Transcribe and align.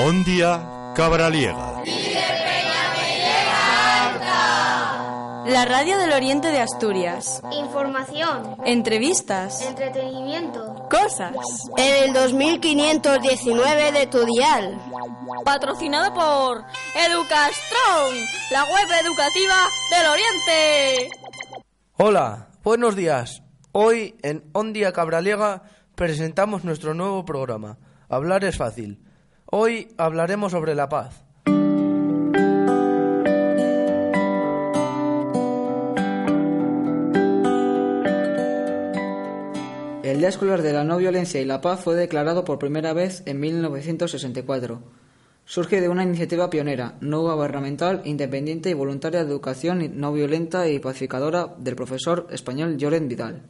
Ondia 0.00 0.92
Cabraliega. 0.94 1.82
La 5.46 5.64
radio 5.64 5.98
del 5.98 6.12
Oriente 6.12 6.52
de 6.52 6.60
Asturias. 6.60 7.42
Información. 7.50 8.56
Entrevistas. 8.64 9.60
Entretenimiento. 9.60 10.86
Cosas. 10.88 11.34
En 11.76 12.04
el 12.04 12.12
2519 12.14 13.90
de 13.90 14.06
tu 14.06 14.24
dial. 14.24 14.80
Patrocinado 15.44 16.14
por 16.14 16.64
Educastrón, 16.94 18.14
la 18.52 18.64
web 18.66 18.88
educativa 19.04 19.66
del 19.90 20.06
Oriente. 20.12 21.10
Hola, 21.96 22.50
buenos 22.62 22.94
días. 22.94 23.42
Hoy 23.72 24.14
en 24.22 24.48
Ondia 24.52 24.92
Cabraliega 24.92 25.64
presentamos 25.96 26.62
nuestro 26.62 26.94
nuevo 26.94 27.24
programa. 27.24 27.78
Hablar 28.08 28.44
es 28.44 28.56
fácil. 28.56 29.02
Hoy 29.50 29.88
hablaremos 29.96 30.52
sobre 30.52 30.74
la 30.74 30.90
paz. 30.90 31.24
El 40.02 40.18
Día 40.18 40.28
Escolar 40.28 40.60
de 40.60 40.74
la 40.74 40.84
No 40.84 40.98
Violencia 40.98 41.40
y 41.40 41.46
la 41.46 41.62
Paz 41.62 41.80
fue 41.80 41.94
declarado 41.94 42.44
por 42.44 42.58
primera 42.58 42.92
vez 42.92 43.22
en 43.24 43.40
1964. 43.40 44.82
Surge 45.46 45.80
de 45.80 45.88
una 45.88 46.02
iniciativa 46.02 46.50
pionera, 46.50 46.98
no 47.00 47.22
gubernamental, 47.22 48.02
independiente 48.04 48.68
y 48.68 48.74
voluntaria 48.74 49.24
de 49.24 49.30
educación 49.30 49.98
no 49.98 50.12
violenta 50.12 50.68
y 50.68 50.78
pacificadora 50.78 51.54
del 51.56 51.74
profesor 51.74 52.26
español 52.30 52.76
Llorent 52.76 53.08
Vidal. 53.08 53.42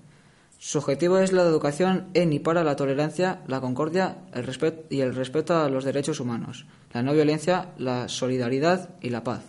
Su 0.60 0.78
objetivo 0.78 1.18
es 1.18 1.32
la 1.32 1.42
educación 1.42 2.08
en 2.14 2.32
y 2.32 2.40
para 2.40 2.64
la 2.64 2.74
tolerancia, 2.74 3.42
la 3.46 3.60
concordia 3.60 4.18
el 4.32 4.42
respeto 4.42 4.86
y 4.90 5.02
el 5.02 5.14
respeto 5.14 5.56
a 5.56 5.68
los 5.68 5.84
derechos 5.84 6.18
humanos, 6.18 6.66
la 6.92 7.04
no 7.04 7.12
violencia, 7.12 7.70
la 7.78 8.08
solidaridad 8.08 8.90
y 9.00 9.10
la 9.10 9.22
paz. 9.22 9.44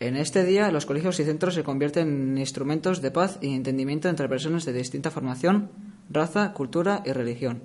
En 0.00 0.16
este 0.16 0.44
día, 0.44 0.72
los 0.72 0.84
colegios 0.84 1.20
y 1.20 1.24
centros 1.24 1.54
se 1.54 1.62
convierten 1.62 2.08
en 2.08 2.38
instrumentos 2.38 3.00
de 3.02 3.12
paz 3.12 3.38
y 3.40 3.54
entendimiento 3.54 4.08
entre 4.08 4.28
personas 4.28 4.64
de 4.64 4.72
distinta 4.72 5.12
formación, 5.12 5.70
raza, 6.10 6.52
cultura 6.52 7.02
y 7.06 7.12
religión. 7.12 7.62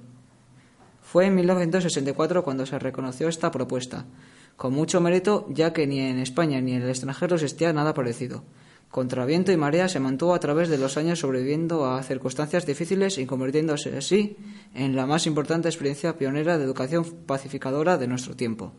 Fue 1.01 1.25
en 1.25 1.35
1964 1.35 2.43
cuando 2.43 2.67
se 2.67 2.77
reconoció 2.77 3.27
esta 3.27 3.49
propuesta, 3.49 4.05
con 4.55 4.73
mucho 4.73 5.01
mérito 5.01 5.47
ya 5.49 5.73
que 5.73 5.87
ni 5.87 5.99
en 5.99 6.19
España 6.19 6.61
ni 6.61 6.73
en 6.73 6.83
el 6.83 6.89
extranjero 6.89 7.35
existía 7.35 7.73
nada 7.73 7.95
parecido. 7.95 8.43
Contra 8.91 9.25
viento 9.25 9.53
y 9.53 9.57
marea 9.57 9.87
se 9.87 10.01
mantuvo 10.01 10.33
a 10.33 10.39
través 10.41 10.67
de 10.67 10.77
los 10.77 10.97
años 10.97 11.19
sobreviviendo 11.19 11.85
a 11.85 12.03
circunstancias 12.03 12.65
difíciles 12.65 13.17
y 13.17 13.25
convirtiéndose 13.25 13.97
así 13.97 14.35
en 14.75 14.97
la 14.97 15.05
más 15.05 15.25
importante 15.27 15.69
experiencia 15.69 16.17
pionera 16.17 16.57
de 16.57 16.65
educación 16.65 17.05
pacificadora 17.25 17.97
de 17.97 18.07
nuestro 18.07 18.35
tiempo. 18.35 18.73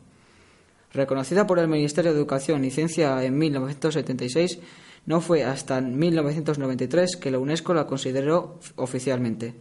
Reconocida 0.92 1.46
por 1.46 1.58
el 1.58 1.68
Ministerio 1.68 2.12
de 2.12 2.18
Educación 2.18 2.62
y 2.66 2.70
Ciencia 2.70 3.24
en 3.24 3.38
1976, 3.38 4.58
no 5.06 5.22
fue 5.22 5.44
hasta 5.44 5.80
1993 5.80 7.16
que 7.16 7.30
la 7.30 7.38
UNESCO 7.38 7.72
la 7.72 7.86
consideró 7.86 8.60
oficialmente. 8.76 9.54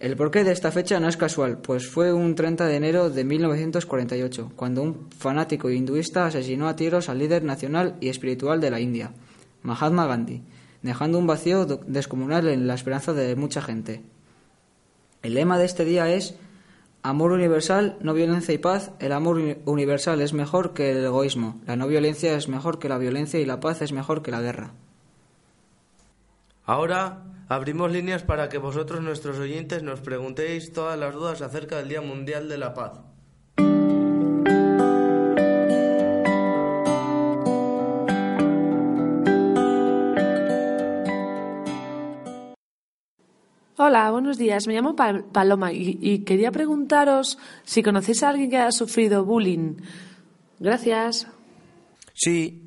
El 0.00 0.16
porqué 0.16 0.42
de 0.42 0.50
esta 0.50 0.72
fecha 0.72 0.98
no 0.98 1.06
es 1.06 1.16
casual, 1.16 1.58
pues 1.58 1.86
fue 1.86 2.12
un 2.12 2.34
30 2.34 2.66
de 2.66 2.74
enero 2.74 3.10
de 3.10 3.22
1948, 3.22 4.50
cuando 4.56 4.82
un 4.82 5.08
fanático 5.16 5.70
hinduista 5.70 6.26
asesinó 6.26 6.66
a 6.66 6.74
tiros 6.74 7.08
al 7.08 7.18
líder 7.18 7.44
nacional 7.44 7.96
y 8.00 8.08
espiritual 8.08 8.60
de 8.60 8.70
la 8.72 8.80
India, 8.80 9.12
Mahatma 9.62 10.06
Gandhi, 10.06 10.42
dejando 10.82 11.18
un 11.18 11.26
vacío 11.26 11.66
descomunal 11.66 12.48
en 12.48 12.66
la 12.66 12.74
esperanza 12.74 13.12
de 13.12 13.36
mucha 13.36 13.62
gente. 13.62 14.02
El 15.22 15.34
lema 15.34 15.58
de 15.58 15.64
este 15.64 15.84
día 15.84 16.08
es 16.08 16.36
Amor 17.04 17.32
universal, 17.32 17.96
no 18.00 18.14
violencia 18.14 18.54
y 18.54 18.58
paz. 18.58 18.92
El 19.00 19.10
amor 19.10 19.36
universal 19.64 20.20
es 20.20 20.32
mejor 20.32 20.72
que 20.72 20.92
el 20.92 21.04
egoísmo. 21.04 21.60
La 21.66 21.74
no 21.74 21.88
violencia 21.88 22.36
es 22.36 22.48
mejor 22.48 22.78
que 22.78 22.88
la 22.88 22.96
violencia 22.96 23.40
y 23.40 23.44
la 23.44 23.58
paz 23.58 23.82
es 23.82 23.90
mejor 23.90 24.22
que 24.22 24.30
la 24.30 24.40
guerra. 24.40 24.70
Ahora 26.64 27.24
abrimos 27.48 27.90
líneas 27.90 28.22
para 28.22 28.48
que 28.48 28.58
vosotros, 28.58 29.02
nuestros 29.02 29.36
oyentes, 29.40 29.82
nos 29.82 30.00
preguntéis 30.00 30.72
todas 30.72 30.96
las 30.96 31.12
dudas 31.12 31.42
acerca 31.42 31.78
del 31.78 31.88
Día 31.88 32.02
Mundial 32.02 32.48
de 32.48 32.58
la 32.58 32.72
Paz. 32.72 33.00
Hola, 43.84 44.12
buenos 44.12 44.38
días. 44.38 44.68
Me 44.68 44.74
llamo 44.74 44.94
Paloma 44.94 45.72
y, 45.72 46.20
quería 46.20 46.52
preguntaros 46.52 47.36
si 47.64 47.82
conocéis 47.82 48.22
a 48.22 48.28
alguien 48.28 48.48
que 48.48 48.56
haya 48.56 48.70
sufrido 48.70 49.24
bullying. 49.24 49.74
Gracias. 50.60 51.26
Sí, 52.14 52.62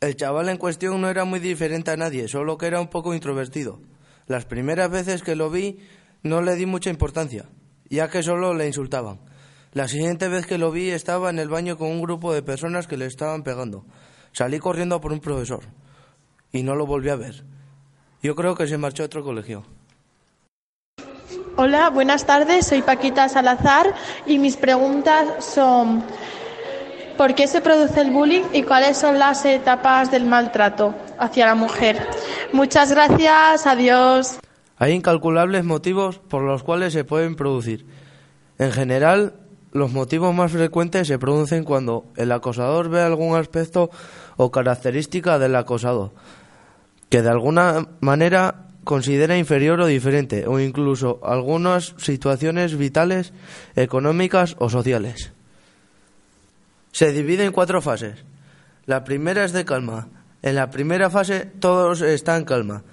el 0.00 0.16
chaval 0.16 0.48
en 0.48 0.56
cuestión 0.56 1.02
no 1.02 1.10
era 1.10 1.26
muy 1.26 1.38
diferente 1.38 1.90
a 1.90 1.98
nadie, 1.98 2.28
solo 2.28 2.56
que 2.56 2.64
era 2.64 2.80
un 2.80 2.88
poco 2.88 3.12
introvertido. 3.12 3.82
Las 4.26 4.46
primeras 4.46 4.88
veces 4.88 5.22
que 5.22 5.36
lo 5.36 5.50
vi 5.50 5.80
no 6.22 6.40
le 6.40 6.54
di 6.54 6.64
mucha 6.64 6.88
importancia, 6.88 7.44
ya 7.90 8.08
que 8.08 8.22
solo 8.22 8.54
le 8.54 8.66
insultaban. 8.66 9.20
La 9.74 9.86
siguiente 9.86 10.28
vez 10.28 10.46
que 10.46 10.56
lo 10.56 10.70
vi 10.70 10.88
estaba 10.88 11.28
en 11.28 11.40
el 11.40 11.50
baño 11.50 11.76
con 11.76 11.90
un 11.90 12.00
grupo 12.00 12.32
de 12.32 12.42
personas 12.42 12.86
que 12.86 12.96
le 12.96 13.04
estaban 13.04 13.42
pegando. 13.42 13.84
Salí 14.32 14.58
corriendo 14.60 14.98
por 15.02 15.12
un 15.12 15.20
profesor 15.20 15.64
y 16.52 16.62
no 16.62 16.74
lo 16.74 16.86
volví 16.86 17.10
a 17.10 17.16
ver. 17.16 17.44
Yo 18.22 18.34
creo 18.34 18.54
que 18.54 18.66
se 18.66 18.78
marchó 18.78 19.02
a 19.02 19.06
otro 19.06 19.22
colegio. 19.22 19.66
Hola, 21.56 21.90
buenas 21.90 22.26
tardes. 22.26 22.66
Soy 22.66 22.82
Paquita 22.82 23.28
Salazar 23.28 23.94
y 24.26 24.38
mis 24.38 24.56
preguntas 24.56 25.44
son 25.44 26.02
¿por 27.16 27.36
qué 27.36 27.46
se 27.46 27.60
produce 27.60 28.00
el 28.00 28.10
bullying 28.10 28.42
y 28.52 28.64
cuáles 28.64 28.98
son 28.98 29.20
las 29.20 29.44
etapas 29.44 30.10
del 30.10 30.24
maltrato 30.24 30.96
hacia 31.16 31.46
la 31.46 31.54
mujer? 31.54 32.08
Muchas 32.52 32.90
gracias. 32.90 33.68
Adiós. 33.68 34.40
Hay 34.78 34.92
incalculables 34.92 35.64
motivos 35.64 36.18
por 36.18 36.42
los 36.42 36.64
cuales 36.64 36.92
se 36.92 37.04
pueden 37.04 37.36
producir. 37.36 37.86
En 38.58 38.72
general, 38.72 39.34
los 39.70 39.92
motivos 39.92 40.34
más 40.34 40.50
frecuentes 40.50 41.06
se 41.06 41.20
producen 41.20 41.62
cuando 41.62 42.06
el 42.16 42.32
acosador 42.32 42.88
ve 42.88 43.00
algún 43.00 43.36
aspecto 43.36 43.90
o 44.36 44.50
característica 44.50 45.38
del 45.38 45.54
acosado 45.54 46.12
que 47.14 47.22
de 47.22 47.30
alguna 47.30 47.86
manera 48.00 48.63
considera 48.84 49.36
inferior 49.36 49.80
o 49.80 49.86
diferente, 49.86 50.46
o 50.46 50.60
incluso 50.60 51.20
algunas 51.24 51.94
situaciones 51.98 52.76
vitales, 52.76 53.32
económicas 53.74 54.56
o 54.58 54.68
sociales. 54.68 55.32
Se 56.92 57.12
divide 57.12 57.44
en 57.44 57.52
cuatro 57.52 57.82
fases. 57.82 58.24
La 58.86 59.02
primera 59.02 59.44
es 59.44 59.52
de 59.52 59.64
calma. 59.64 60.08
En 60.42 60.54
la 60.54 60.70
primera 60.70 61.10
fase 61.10 61.50
todos 61.58 62.02
están 62.02 62.40
en 62.40 62.44
calma 62.44 62.84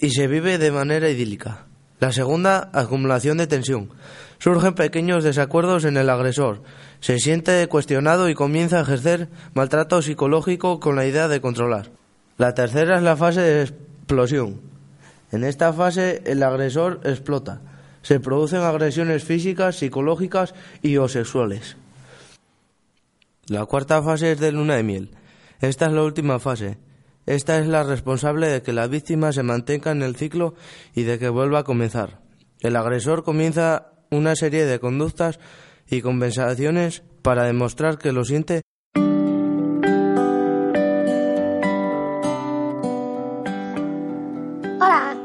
y 0.00 0.10
se 0.10 0.26
vive 0.26 0.58
de 0.58 0.72
manera 0.72 1.08
idílica. 1.08 1.66
La 2.00 2.10
segunda, 2.10 2.70
acumulación 2.72 3.38
de 3.38 3.46
tensión. 3.46 3.90
Surgen 4.38 4.74
pequeños 4.74 5.22
desacuerdos 5.22 5.84
en 5.84 5.96
el 5.96 6.10
agresor. 6.10 6.62
Se 6.98 7.18
siente 7.20 7.66
cuestionado 7.68 8.28
y 8.28 8.34
comienza 8.34 8.78
a 8.78 8.82
ejercer 8.82 9.28
maltrato 9.54 10.02
psicológico 10.02 10.80
con 10.80 10.96
la 10.96 11.06
idea 11.06 11.28
de 11.28 11.40
controlar. 11.40 11.90
La 12.38 12.54
tercera 12.54 12.96
es 12.96 13.02
la 13.04 13.16
fase 13.16 13.40
de 13.40 13.62
explosión. 13.62 14.71
En 15.32 15.44
esta 15.44 15.72
fase 15.72 16.22
el 16.26 16.42
agresor 16.42 17.00
explota. 17.04 17.62
Se 18.02 18.20
producen 18.20 18.60
agresiones 18.60 19.24
físicas, 19.24 19.76
psicológicas 19.76 20.54
y 20.82 20.98
o 20.98 21.08
sexuales. 21.08 21.76
La 23.46 23.64
cuarta 23.66 24.02
fase 24.02 24.32
es 24.32 24.40
de 24.40 24.52
luna 24.52 24.76
de 24.76 24.82
miel. 24.82 25.10
Esta 25.60 25.86
es 25.86 25.92
la 25.92 26.02
última 26.02 26.38
fase. 26.38 26.78
Esta 27.26 27.58
es 27.58 27.66
la 27.66 27.82
responsable 27.82 28.48
de 28.48 28.62
que 28.62 28.72
la 28.72 28.88
víctima 28.88 29.32
se 29.32 29.42
mantenga 29.42 29.92
en 29.92 30.02
el 30.02 30.16
ciclo 30.16 30.54
y 30.94 31.04
de 31.04 31.18
que 31.18 31.28
vuelva 31.28 31.60
a 31.60 31.64
comenzar. 31.64 32.20
El 32.60 32.76
agresor 32.76 33.24
comienza 33.24 33.92
una 34.10 34.36
serie 34.36 34.66
de 34.66 34.80
conductas 34.80 35.40
y 35.88 36.02
compensaciones 36.02 37.02
para 37.22 37.44
demostrar 37.44 37.98
que 37.98 38.12
lo 38.12 38.24
siente 38.24 38.62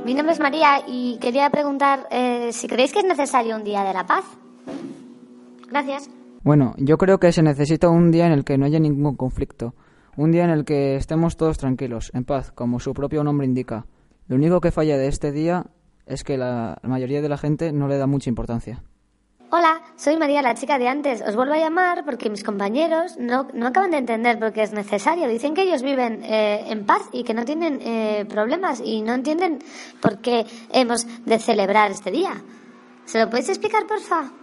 Mi 0.07 0.13
nombre 0.13 0.31
es 0.31 0.39
María 0.39 0.85
y 0.87 1.17
quería 1.19 1.49
preguntar 1.49 2.07
eh, 2.11 2.53
si 2.53 2.69
creéis 2.69 2.93
que 2.93 2.99
es 2.99 3.05
necesario 3.05 3.57
un 3.57 3.65
día 3.65 3.83
de 3.83 3.93
la 3.93 4.05
paz. 4.05 4.23
Gracias. 5.69 6.09
Bueno, 6.43 6.75
yo 6.77 6.97
creo 6.97 7.19
que 7.19 7.33
se 7.33 7.43
necesita 7.43 7.89
un 7.89 8.09
día 8.09 8.25
en 8.25 8.31
el 8.31 8.45
que 8.45 8.57
no 8.57 8.65
haya 8.65 8.79
ningún 8.79 9.17
conflicto, 9.17 9.75
un 10.15 10.31
día 10.31 10.45
en 10.45 10.51
el 10.51 10.63
que 10.63 10.95
estemos 10.95 11.35
todos 11.35 11.57
tranquilos, 11.57 12.09
en 12.13 12.23
paz, 12.23 12.53
como 12.53 12.79
su 12.79 12.93
propio 12.93 13.21
nombre 13.21 13.45
indica. 13.45 13.85
Lo 14.29 14.37
único 14.37 14.61
que 14.61 14.71
falla 14.71 14.97
de 14.97 15.09
este 15.09 15.33
día 15.33 15.65
es 16.05 16.23
que 16.23 16.37
la 16.37 16.77
mayoría 16.83 17.21
de 17.21 17.27
la 17.27 17.37
gente 17.37 17.73
no 17.73 17.89
le 17.89 17.97
da 17.97 18.07
mucha 18.07 18.29
importancia. 18.29 18.83
Hola, 19.49 19.81
soy 19.95 20.17
María, 20.17 20.41
la 20.41 20.55
chica 20.55 20.77
de 20.77 20.89
antes. 20.89 21.21
Os 21.21 21.33
vuelvo 21.33 21.53
a 21.53 21.57
llamar 21.57 22.03
porque 22.03 22.29
mis 22.29 22.43
compañeros 22.43 23.15
no, 23.17 23.47
no 23.53 23.67
acaban 23.67 23.91
de 23.91 23.97
entender 23.97 24.37
por 24.39 24.51
qué 24.51 24.63
es 24.63 24.73
necesario. 24.73 25.29
Dicen 25.29 25.53
que 25.53 25.61
ellos 25.61 25.83
viven 25.83 26.21
eh, 26.25 26.65
en 26.69 26.85
paz 26.85 27.03
y 27.13 27.23
que 27.23 27.33
no 27.33 27.45
tienen 27.45 27.79
eh, 27.81 28.25
problemas 28.27 28.81
y 28.83 29.01
no 29.01 29.13
entienden 29.13 29.59
por 30.01 30.19
qué 30.19 30.45
hemos 30.73 31.07
de 31.25 31.39
celebrar 31.39 31.91
este 31.91 32.11
día. 32.11 32.43
¿Se 33.05 33.21
lo 33.21 33.29
podéis 33.29 33.47
explicar, 33.47 33.87
porfa? 33.87 34.33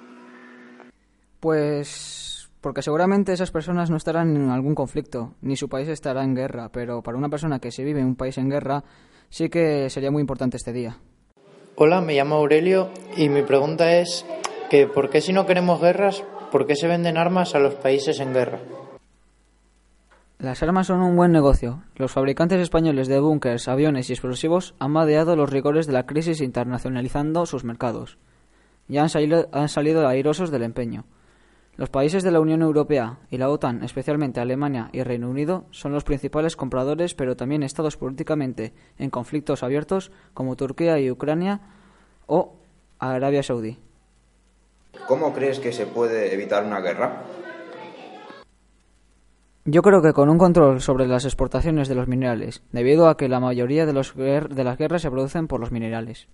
Pues 1.38 2.48
Porque 2.62 2.80
seguramente 2.80 3.34
esas 3.34 3.50
personas 3.50 3.90
no 3.90 3.98
estarán 3.98 4.34
en 4.34 4.48
algún 4.48 4.74
conflicto, 4.74 5.34
ni 5.42 5.54
su 5.54 5.68
país 5.68 5.86
estará 5.88 6.24
en 6.24 6.34
guerra, 6.34 6.70
pero 6.72 7.02
para 7.02 7.18
una 7.18 7.28
persona 7.28 7.58
que 7.58 7.70
se 7.70 7.84
vive 7.84 8.00
en 8.00 8.06
un 8.06 8.16
país 8.16 8.38
en 8.38 8.48
guerra, 8.48 8.82
sí 9.28 9.50
que 9.50 9.90
sería 9.90 10.10
muy 10.10 10.22
importante 10.22 10.56
este 10.56 10.72
día. 10.72 10.96
Hola, 11.76 12.00
me 12.00 12.14
llamo 12.14 12.36
Aurelio 12.36 12.88
y 13.18 13.28
mi 13.28 13.42
pregunta 13.42 13.98
es 13.98 14.24
que 14.70 14.86
¿por 14.86 15.10
qué 15.10 15.20
si 15.20 15.32
no 15.32 15.46
queremos 15.46 15.80
guerras, 15.80 16.24
por 16.50 16.66
qué 16.66 16.76
se 16.76 16.88
venden 16.88 17.16
armas 17.16 17.54
a 17.54 17.58
los 17.58 17.74
países 17.74 18.20
en 18.20 18.32
guerra? 18.32 18.60
Las 20.38 20.62
armas 20.62 20.88
son 20.88 21.00
un 21.00 21.16
buen 21.16 21.32
negocio. 21.32 21.82
Los 21.96 22.12
fabricantes 22.12 22.60
españoles 22.60 23.08
de 23.08 23.18
búnkers, 23.20 23.68
aviones 23.68 24.10
y 24.10 24.12
explosivos 24.12 24.74
han 24.78 24.92
vadeado 24.92 25.36
los 25.36 25.50
rigores 25.50 25.86
de 25.86 25.94
la 25.94 26.06
crisis 26.06 26.40
internacionalizando 26.40 27.46
sus 27.46 27.64
mercados. 27.64 28.18
Ya 28.88 29.02
han 29.02 29.08
salido, 29.08 29.48
han 29.52 29.68
salido 29.68 30.06
airosos 30.06 30.50
del 30.50 30.64
empeño. 30.64 31.04
Los 31.76 31.90
países 31.90 32.22
de 32.22 32.30
la 32.30 32.40
Unión 32.40 32.62
Europea 32.62 33.18
y 33.30 33.38
la 33.38 33.48
OTAN, 33.48 33.82
especialmente 33.82 34.40
Alemania 34.40 34.90
y 34.92 35.02
Reino 35.02 35.28
Unido, 35.28 35.64
son 35.70 35.92
los 35.92 36.04
principales 36.04 36.54
compradores, 36.56 37.14
pero 37.14 37.36
también 37.36 37.62
estados 37.62 37.96
políticamente 37.96 38.74
en 38.98 39.10
conflictos 39.10 39.62
abiertos 39.62 40.12
como 40.34 40.54
Turquía 40.54 41.00
y 41.00 41.10
Ucrania 41.10 41.62
o 42.26 42.60
Arabia 42.98 43.42
Saudí. 43.42 43.78
¿Cómo 45.06 45.32
crees 45.32 45.60
que 45.60 45.72
se 45.72 45.86
puede 45.86 46.32
evitar 46.34 46.64
una 46.64 46.80
guerra? 46.80 47.24
Yo 49.66 49.80
creo 49.80 50.02
que 50.02 50.12
con 50.12 50.28
un 50.28 50.36
control 50.36 50.82
sobre 50.82 51.06
las 51.06 51.24
exportaciones 51.24 51.88
de 51.88 51.94
los 51.94 52.06
minerales, 52.06 52.62
debido 52.72 53.08
a 53.08 53.16
que 53.16 53.28
la 53.28 53.40
mayoría 53.40 53.86
de, 53.86 53.94
los 53.94 54.14
de 54.14 54.64
las 54.64 54.76
guerras 54.76 55.02
se 55.02 55.10
producen 55.10 55.48
por 55.48 55.60
los 55.60 55.72
minerales. 55.72 56.28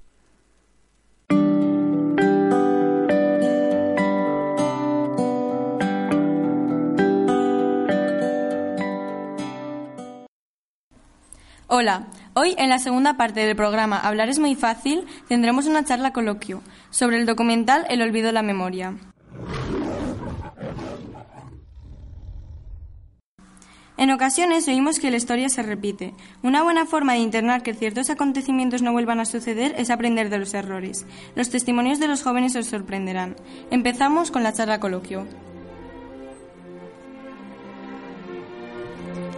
Hola, 11.73 12.09
hoy 12.41 12.55
en 12.57 12.71
la 12.71 12.79
segunda 12.79 13.19
parte 13.19 13.41
del 13.41 13.55
programa 13.55 13.99
Hablar 13.99 14.31
es 14.31 14.39
muy 14.39 14.55
fácil 14.55 15.05
tendremos 15.29 15.67
una 15.67 15.85
charla 15.85 16.15
coloquio 16.15 16.63
sobre 16.89 17.19
el 17.19 17.27
documental 17.27 17.85
El 17.91 18.01
olvido 18.01 18.29
de 18.29 18.33
la 18.33 18.41
memoria. 18.41 18.95
En 23.99 24.11
ocasiones 24.11 24.67
oímos 24.69 24.99
que 24.99 25.11
la 25.11 25.19
historia 25.19 25.51
se 25.51 25.63
repite. 25.63 26.15
Una 26.43 26.63
buena 26.63 26.87
forma 26.87 27.13
de 27.13 27.19
internar 27.19 27.63
que 27.63 27.75
ciertos 27.75 28.09
acontecimientos 28.09 28.81
no 28.81 28.93
vuelvan 28.93 29.21
a 29.21 29.27
suceder 29.27 29.75
es 29.77 29.91
aprender 29.91 30.31
de 30.31 30.39
los 30.39 30.55
errores. 30.55 31.05
Los 31.35 31.51
testimonios 31.51 31.99
de 31.99 32.09
los 32.09 32.23
jóvenes 32.23 32.57
os 32.57 32.65
sorprenderán. 32.65 33.37
Empezamos 33.71 34.31
con 34.31 34.43
la 34.43 34.55
charla 34.55 34.81
coloquio. 34.81 35.27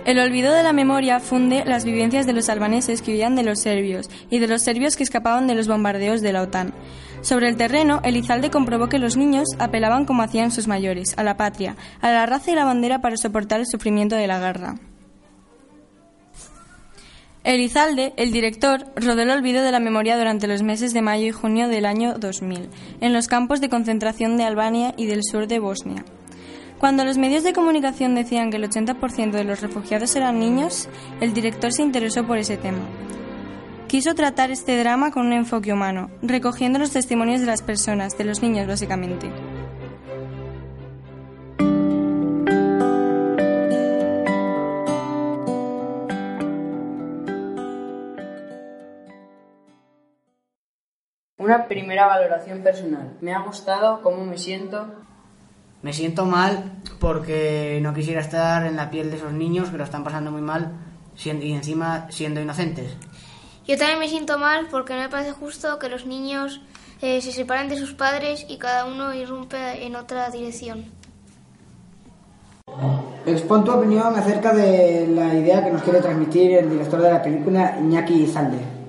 El 0.04 0.18
olvido 0.18 0.52
de 0.52 0.64
la 0.64 0.72
memoria 0.72 1.20
funde 1.20 1.64
las 1.64 1.84
vivencias 1.84 2.26
de 2.26 2.32
los 2.32 2.48
albaneses 2.48 3.02
que 3.02 3.12
huían 3.12 3.36
de 3.36 3.44
los 3.44 3.60
serbios 3.60 4.10
y 4.30 4.40
de 4.40 4.48
los 4.48 4.62
serbios 4.62 4.96
que 4.96 5.04
escapaban 5.04 5.46
de 5.46 5.54
los 5.54 5.68
bombardeos 5.68 6.22
de 6.22 6.32
la 6.32 6.42
OTAN. 6.42 6.74
Sobre 7.20 7.48
el 7.48 7.56
terreno, 7.56 8.00
Elizalde 8.02 8.50
comprobó 8.50 8.88
que 8.88 8.98
los 8.98 9.16
niños 9.16 9.46
apelaban 9.60 10.04
como 10.04 10.22
hacían 10.22 10.50
sus 10.50 10.66
mayores, 10.66 11.14
a 11.16 11.22
la 11.22 11.36
patria, 11.36 11.76
a 12.00 12.10
la 12.10 12.26
raza 12.26 12.50
y 12.50 12.56
la 12.56 12.64
bandera 12.64 13.00
para 13.00 13.16
soportar 13.16 13.60
el 13.60 13.66
sufrimiento 13.66 14.16
de 14.16 14.26
la 14.26 14.40
guerra. 14.40 14.74
Elizalde, 17.44 18.12
el 18.16 18.32
director, 18.32 18.86
rodó 18.96 19.22
el 19.22 19.30
olvido 19.30 19.62
de 19.62 19.70
la 19.70 19.80
memoria 19.80 20.16
durante 20.16 20.48
los 20.48 20.62
meses 20.62 20.92
de 20.92 21.02
mayo 21.02 21.26
y 21.26 21.32
junio 21.32 21.68
del 21.68 21.86
año 21.86 22.14
2000, 22.18 22.68
en 23.00 23.12
los 23.12 23.28
campos 23.28 23.60
de 23.60 23.68
concentración 23.68 24.36
de 24.36 24.44
Albania 24.44 24.94
y 24.96 25.06
del 25.06 25.22
sur 25.22 25.46
de 25.46 25.60
Bosnia. 25.60 26.04
Cuando 26.82 27.04
los 27.04 27.16
medios 27.16 27.44
de 27.44 27.52
comunicación 27.52 28.16
decían 28.16 28.50
que 28.50 28.56
el 28.56 28.68
80% 28.68 29.30
de 29.30 29.44
los 29.44 29.60
refugiados 29.60 30.16
eran 30.16 30.40
niños, 30.40 30.88
el 31.20 31.32
director 31.32 31.72
se 31.72 31.82
interesó 31.82 32.26
por 32.26 32.38
ese 32.38 32.56
tema. 32.56 32.80
Quiso 33.86 34.16
tratar 34.16 34.50
este 34.50 34.76
drama 34.76 35.12
con 35.12 35.26
un 35.26 35.32
enfoque 35.32 35.72
humano, 35.72 36.10
recogiendo 36.22 36.80
los 36.80 36.90
testimonios 36.90 37.40
de 37.40 37.46
las 37.46 37.62
personas, 37.62 38.18
de 38.18 38.24
los 38.24 38.42
niños 38.42 38.66
básicamente. 38.66 39.30
Una 51.38 51.68
primera 51.68 52.08
valoración 52.08 52.64
personal. 52.64 53.16
Me 53.20 53.32
ha 53.32 53.38
gustado 53.42 54.02
cómo 54.02 54.24
me 54.24 54.36
siento. 54.36 54.88
Me 55.82 55.92
siento 55.92 56.26
mal 56.26 56.72
porque 57.00 57.80
no 57.82 57.92
quisiera 57.92 58.20
estar 58.20 58.64
en 58.64 58.76
la 58.76 58.90
piel 58.90 59.10
de 59.10 59.16
esos 59.16 59.32
niños 59.32 59.70
que 59.70 59.78
lo 59.78 59.84
están 59.84 60.04
pasando 60.04 60.30
muy 60.30 60.40
mal 60.40 60.72
siendo, 61.16 61.44
y 61.44 61.52
encima 61.52 62.06
siendo 62.10 62.40
inocentes. 62.40 62.96
Yo 63.66 63.76
también 63.76 63.98
me 63.98 64.08
siento 64.08 64.38
mal 64.38 64.68
porque 64.70 64.94
no 64.94 65.00
me 65.00 65.08
parece 65.08 65.32
justo 65.32 65.78
que 65.78 65.88
los 65.88 66.06
niños 66.06 66.60
eh, 67.00 67.20
se 67.20 67.32
separen 67.32 67.68
de 67.68 67.76
sus 67.76 67.94
padres 67.94 68.46
y 68.48 68.58
cada 68.58 68.84
uno 68.84 69.12
irrumpe 69.12 69.84
en 69.84 69.96
otra 69.96 70.30
dirección. 70.30 70.84
Expon 73.26 73.64
tu 73.64 73.72
opinión 73.72 74.14
acerca 74.16 74.52
de 74.52 75.06
la 75.08 75.34
idea 75.34 75.64
que 75.64 75.70
nos 75.70 75.82
quiere 75.82 76.00
transmitir 76.00 76.52
el 76.52 76.70
director 76.70 77.00
de 77.00 77.10
la 77.10 77.22
película, 77.22 77.76
Iñaki 77.80 78.26
Zalde. 78.26 78.81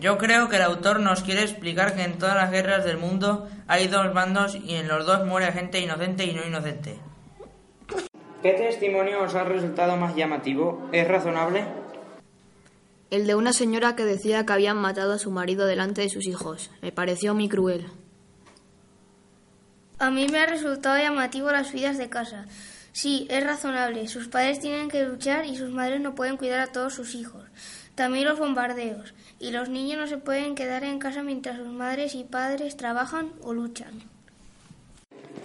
Yo 0.00 0.16
creo 0.16 0.48
que 0.48 0.56
el 0.56 0.62
autor 0.62 1.00
nos 1.00 1.22
quiere 1.22 1.42
explicar 1.42 1.96
que 1.96 2.02
en 2.02 2.18
todas 2.18 2.36
las 2.36 2.52
guerras 2.52 2.84
del 2.84 2.98
mundo 2.98 3.48
hay 3.66 3.88
dos 3.88 4.14
bandos 4.14 4.54
y 4.54 4.76
en 4.76 4.86
los 4.86 5.04
dos 5.04 5.26
muere 5.26 5.50
gente 5.50 5.80
inocente 5.80 6.24
y 6.24 6.34
no 6.34 6.46
inocente. 6.46 7.00
¿Qué 8.42 8.52
testimonio 8.52 9.22
os 9.24 9.34
ha 9.34 9.42
resultado 9.42 9.96
más 9.96 10.14
llamativo? 10.14 10.88
¿Es 10.92 11.08
razonable? 11.08 11.64
El 13.10 13.26
de 13.26 13.34
una 13.34 13.52
señora 13.52 13.96
que 13.96 14.04
decía 14.04 14.46
que 14.46 14.52
habían 14.52 14.76
matado 14.76 15.14
a 15.14 15.18
su 15.18 15.32
marido 15.32 15.66
delante 15.66 16.02
de 16.02 16.10
sus 16.10 16.26
hijos. 16.26 16.70
Me 16.80 16.92
pareció 16.92 17.34
muy 17.34 17.48
cruel. 17.48 17.86
A 19.98 20.10
mí 20.10 20.28
me 20.28 20.38
ha 20.38 20.46
resultado 20.46 20.96
llamativo 20.96 21.50
las 21.50 21.72
vidas 21.72 21.98
de 21.98 22.08
casa. 22.08 22.46
Sí, 22.92 23.26
es 23.30 23.42
razonable. 23.42 24.06
Sus 24.06 24.28
padres 24.28 24.60
tienen 24.60 24.88
que 24.88 25.02
luchar 25.02 25.44
y 25.46 25.56
sus 25.56 25.70
madres 25.70 26.00
no 26.00 26.14
pueden 26.14 26.36
cuidar 26.36 26.60
a 26.60 26.70
todos 26.70 26.94
sus 26.94 27.16
hijos. 27.16 27.42
También 27.98 28.26
los 28.26 28.38
bombardeos. 28.38 29.12
Y 29.40 29.50
los 29.50 29.68
niños 29.68 29.98
no 29.98 30.06
se 30.06 30.18
pueden 30.18 30.54
quedar 30.54 30.84
en 30.84 31.00
casa 31.00 31.24
mientras 31.24 31.56
sus 31.56 31.66
madres 31.66 32.14
y 32.14 32.22
padres 32.22 32.76
trabajan 32.76 33.32
o 33.42 33.52
luchan. 33.52 33.90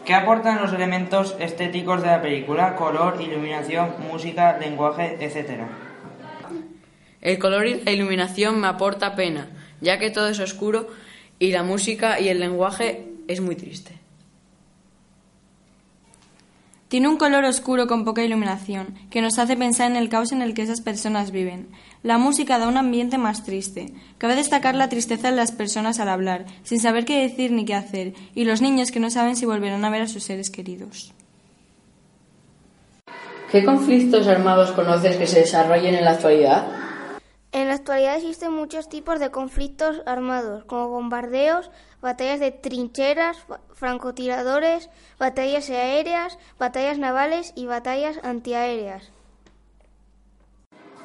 ¿Qué 0.05 0.13
aportan 0.13 0.61
los 0.61 0.71
elementos 0.71 1.35
estéticos 1.39 2.03
de 2.03 2.09
la 2.09 2.21
película? 2.21 2.75
Color, 2.75 3.19
iluminación, 3.19 3.95
música, 4.07 4.55
lenguaje, 4.59 5.17
etcétera. 5.19 5.67
El 7.21 7.39
color 7.39 7.65
y 7.65 7.81
la 7.81 7.89
iluminación 7.89 8.61
me 8.61 8.67
aporta 8.67 9.15
pena, 9.15 9.47
ya 9.81 9.97
que 9.97 10.11
todo 10.11 10.27
es 10.27 10.39
oscuro 10.39 10.89
y 11.39 11.53
la 11.53 11.63
música 11.63 12.19
y 12.19 12.29
el 12.29 12.39
lenguaje 12.39 13.07
es 13.27 13.41
muy 13.41 13.55
triste. 13.55 14.02
Tiene 16.93 17.07
un 17.07 17.17
color 17.17 17.43
oscuro 17.43 17.87
con 17.87 18.05
poca 18.05 18.23
iluminación, 18.23 18.93
que 19.09 19.23
nos 19.23 19.39
hace 19.39 19.57
pensar 19.57 19.89
en 19.89 19.97
el 19.97 20.09
caos 20.09 20.31
en 20.31 20.43
el 20.43 20.53
que 20.53 20.61
esas 20.61 20.79
personas 20.79 21.31
viven. 21.31 21.69
La 22.03 22.19
música 22.19 22.59
da 22.59 22.67
un 22.67 22.77
ambiente 22.77 23.17
más 23.17 23.43
triste. 23.43 23.91
Cabe 24.19 24.35
destacar 24.35 24.75
la 24.75 24.89
tristeza 24.89 25.31
de 25.31 25.35
las 25.35 25.51
personas 25.51 25.99
al 25.99 26.07
hablar, 26.07 26.45
sin 26.61 26.79
saber 26.79 27.05
qué 27.05 27.23
decir 27.23 27.51
ni 27.51 27.65
qué 27.65 27.73
hacer, 27.73 28.13
y 28.35 28.45
los 28.45 28.61
niños 28.61 28.91
que 28.91 28.99
no 28.99 29.09
saben 29.09 29.35
si 29.35 29.47
volverán 29.47 29.83
a 29.83 29.89
ver 29.89 30.03
a 30.03 30.07
sus 30.07 30.21
seres 30.21 30.51
queridos. 30.51 31.15
¿Qué 33.51 33.65
conflictos 33.65 34.27
armados 34.27 34.71
conoces 34.73 35.17
que 35.17 35.25
se 35.25 35.39
desarrollen 35.39 35.95
en 35.95 36.05
la 36.05 36.11
actualidad? 36.11 36.82
En 37.53 37.67
la 37.67 37.75
actualidad 37.75 38.15
existen 38.15 38.51
muchos 38.51 38.89
tipos 38.89 39.19
de 39.19 39.29
conflictos 39.29 40.01
armados, 40.07 40.63
como 40.63 40.89
bombardeos, 40.89 41.69
batallas 42.01 42.39
de 42.39 42.49
trincheras, 42.51 43.45
francotiradores, 43.75 44.89
batallas 45.19 45.69
aéreas, 45.69 46.39
batallas 46.57 46.97
navales 46.97 47.53
y 47.55 47.67
batallas 47.67 48.19
antiaéreas. 48.23 49.11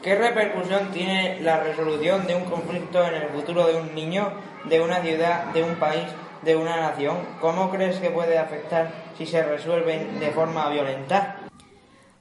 ¿Qué 0.02 0.14
repercusión 0.14 0.90
tiene 0.90 1.38
la 1.42 1.60
resolución 1.60 2.26
de 2.26 2.36
un 2.36 2.44
conflicto 2.44 3.06
en 3.06 3.14
el 3.14 3.28
futuro 3.28 3.66
de 3.66 3.74
un 3.74 3.94
niño, 3.94 4.32
de 4.64 4.80
una 4.80 5.02
ciudad, 5.02 5.52
de 5.52 5.62
un 5.62 5.74
país, 5.74 6.06
de 6.40 6.56
una 6.56 6.80
nación? 6.80 7.18
¿Cómo 7.42 7.68
crees 7.70 7.98
que 7.98 8.08
puede 8.08 8.38
afectar 8.38 8.90
si 9.18 9.26
se 9.26 9.42
resuelven 9.42 10.18
de 10.18 10.30
forma 10.30 10.70
violenta? 10.70 11.37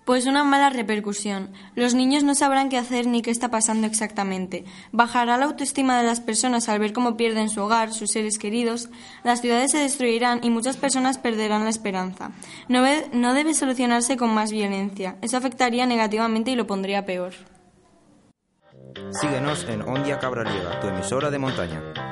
Pues 0.07 0.25
una 0.25 0.45
mala 0.45 0.69
repercusión. 0.69 1.49
Los 1.75 1.93
niños 1.93 2.23
no 2.23 2.33
sabrán 2.33 2.69
qué 2.69 2.77
hacer 2.77 3.07
ni 3.07 3.21
qué 3.21 3.29
está 3.29 3.51
pasando 3.51 3.87
exactamente. 3.87 4.63
Bajará 4.93 5.35
la 5.35 5.43
autoestima 5.43 5.97
de 5.97 6.05
las 6.07 6.21
personas 6.21 6.69
al 6.69 6.79
ver 6.79 6.93
cómo 6.93 7.17
pierden 7.17 7.49
su 7.49 7.61
hogar, 7.61 7.91
sus 7.91 8.11
seres 8.11 8.39
queridos. 8.39 8.87
Las 9.25 9.41
ciudades 9.41 9.71
se 9.71 9.79
destruirán 9.79 10.39
y 10.43 10.49
muchas 10.49 10.77
personas 10.77 11.17
perderán 11.17 11.65
la 11.65 11.69
esperanza. 11.69 12.31
No, 12.69 13.33
debe 13.33 13.53
solucionarse 13.53 14.15
con 14.15 14.33
más 14.33 14.53
violencia. 14.53 15.17
Eso 15.21 15.35
afectaría 15.35 15.85
negativamente 15.85 16.51
y 16.51 16.55
lo 16.55 16.67
pondría 16.67 17.05
peor. 17.05 17.33
Síguenos 19.11 19.65
en 19.67 19.81
Ondia 19.81 20.19
Cabraliega, 20.19 20.79
tu 20.79 20.87
emisora 20.87 21.29
de 21.29 21.37
montaña. 21.37 22.06